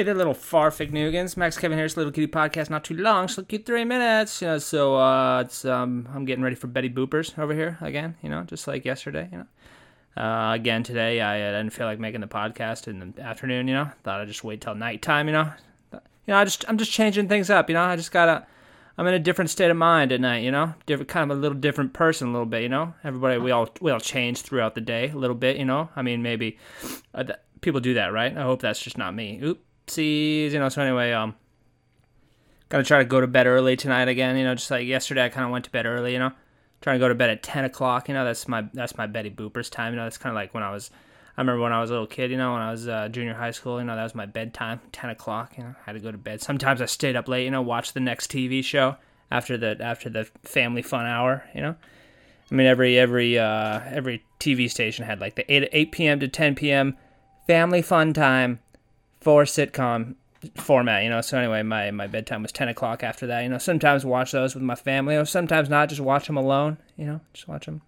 [0.00, 1.36] Hey there, little farfig Nugans.
[1.36, 2.70] Max Kevin Harris, Little Kitty Podcast.
[2.70, 4.40] Not too long, so keep three minutes.
[4.40, 8.16] You know, so uh, it's um, I'm getting ready for Beddy Boopers over here again.
[8.22, 9.28] You know, just like yesterday.
[9.30, 9.44] You
[10.16, 13.68] know, uh, again today I, I didn't feel like making the podcast in the afternoon.
[13.68, 15.26] You know, thought I'd just wait till nighttime.
[15.26, 15.52] You know,
[15.92, 17.68] you know, I just I'm just changing things up.
[17.68, 18.46] You know, I just gotta.
[18.96, 20.44] I'm in a different state of mind at night.
[20.44, 22.62] You know, different kind of a little different person a little bit.
[22.62, 25.58] You know, everybody we all we all change throughout the day a little bit.
[25.58, 26.56] You know, I mean maybe
[27.14, 28.34] uh, th- people do that, right?
[28.34, 29.38] I hope that's just not me.
[29.42, 29.62] Oop
[29.98, 30.68] you know.
[30.68, 31.34] So anyway, um,
[32.68, 34.36] gonna try to go to bed early tonight again.
[34.36, 36.12] You know, just like yesterday, I kind of went to bed early.
[36.12, 36.32] You know,
[36.80, 38.08] trying to go to bed at ten o'clock.
[38.08, 39.92] You know, that's my that's my Beddy Boopers time.
[39.92, 40.90] You know, that's kind of like when I was.
[41.36, 42.30] I remember when I was a little kid.
[42.30, 43.78] You know, when I was uh, junior high school.
[43.78, 45.56] You know, that was my bedtime, ten o'clock.
[45.56, 46.40] You know, I had to go to bed.
[46.42, 47.44] Sometimes I stayed up late.
[47.44, 48.96] You know, watch the next TV show
[49.30, 51.44] after the after the family fun hour.
[51.54, 51.76] You know.
[52.50, 56.18] I mean, every every uh, every TV station had like the eight eight p.m.
[56.20, 56.96] to ten p.m.
[57.46, 58.58] family fun time,
[59.20, 60.14] for sitcom
[60.56, 61.20] format, you know.
[61.20, 63.42] So anyway, my my bedtime was ten o'clock after that.
[63.42, 65.88] You know, sometimes watch those with my family, or sometimes not.
[65.88, 66.78] Just watch them alone.
[66.96, 67.82] You know, just watch them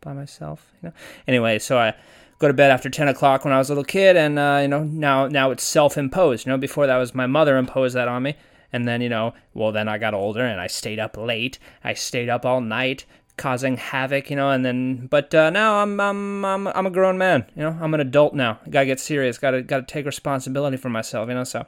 [0.00, 0.72] by myself.
[0.82, 0.94] You know.
[1.26, 1.94] Anyway, so I
[2.38, 4.68] go to bed after ten o'clock when I was a little kid, and uh, you
[4.68, 6.46] know now now it's self imposed.
[6.46, 8.36] You know, before that was my mother imposed that on me.
[8.72, 11.58] And then, you know, well, then I got older and I stayed up late.
[11.84, 13.06] I stayed up all night
[13.36, 14.50] causing havoc, you know.
[14.50, 17.76] And then, but uh, now I'm I'm I'm I'm a grown man, you know.
[17.80, 18.58] I'm an adult now.
[18.68, 19.38] Gotta get serious.
[19.38, 21.44] Gotta gotta take responsibility for myself, you know.
[21.44, 21.66] So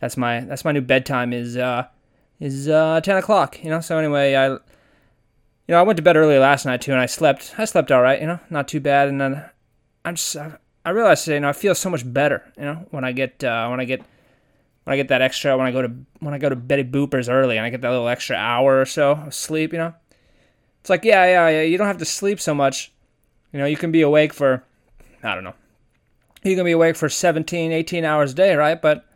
[0.00, 1.86] that's my that's my new bedtime is uh
[2.40, 3.80] is uh 10 o'clock, you know.
[3.80, 4.60] So anyway, I you
[5.68, 8.02] know I went to bed early last night too, and I slept I slept all
[8.02, 9.08] right, you know, not too bad.
[9.08, 9.44] And then
[10.04, 12.86] I'm just I, I realized today, you know, I feel so much better, you know,
[12.90, 14.00] when I get uh, when I get
[14.84, 17.32] when I get that extra when I go to when I go to Beddy Boopers
[17.32, 19.94] early and I get that little extra hour or so of sleep, you know.
[20.82, 22.90] It's like, yeah, yeah, yeah, you don't have to sleep so much.
[23.52, 24.64] You know, you can be awake for,
[25.22, 25.54] I don't know,
[26.42, 28.82] you can be awake for 17, 18 hours a day, right?
[28.82, 29.06] But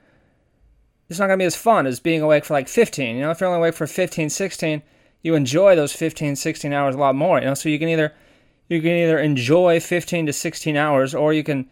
[1.09, 3.17] it's not going to be as fun as being awake for like 15.
[3.17, 4.83] You know, if you're only awake for 15, 16,
[5.23, 7.41] you enjoy those 15, 16 hours a lot more.
[7.41, 8.15] You know, so you can either
[8.69, 11.69] you can either enjoy 15 to 16 hours or you can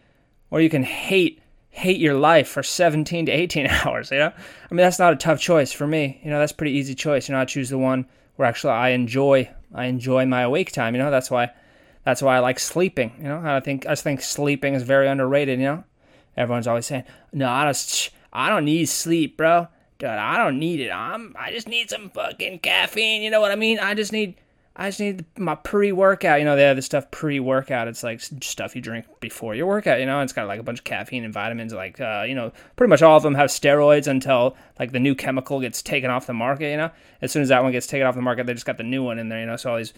[0.51, 4.31] or you can hate hate your life for 17 to 18 hours, you know?
[4.31, 6.19] I mean, that's not a tough choice for me.
[6.23, 7.29] You know, that's pretty easy choice.
[7.29, 10.95] You know, I choose the one where actually I enjoy I enjoy my awake time.
[10.95, 11.51] You know, that's why
[12.03, 13.13] that's why I like sleeping.
[13.17, 15.59] You know, I think I just think sleeping is very underrated.
[15.59, 15.83] You know,
[16.37, 17.03] everyone's always saying,
[17.33, 18.11] "No, I don't.
[18.31, 19.67] I don't need sleep, bro.
[19.97, 20.89] Dude, I don't need it.
[20.91, 21.35] I'm.
[21.39, 23.21] I just need some fucking caffeine.
[23.21, 23.79] You know what I mean?
[23.79, 24.35] I just need.
[24.77, 26.39] I just need my pre-workout.
[26.39, 27.87] You know, they have this stuff pre-workout.
[27.87, 30.01] It's like stuff you drink before your workout.
[30.01, 31.73] You know, it's got like a bunch of caffeine and vitamins.
[31.73, 35.15] Like, uh, you know, pretty much all of them have steroids until like the new
[35.15, 36.71] chemical gets taken off the market.
[36.71, 36.91] You know,
[37.21, 39.01] as soon as that one gets taken off the market, they just got the new
[39.01, 39.39] one in there.
[39.39, 39.93] You know, so all these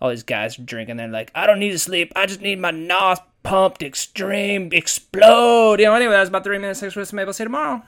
[0.00, 0.96] all these guys are drinking.
[0.96, 2.12] They're like, I don't need to sleep.
[2.16, 5.78] I just need my nos pumped, extreme, explode.
[5.78, 5.94] You know.
[5.94, 6.80] Anyway, that was about three minutes.
[6.80, 7.82] Six with Maybe I'll see you tomorrow.